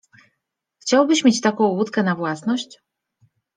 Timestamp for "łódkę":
1.67-2.03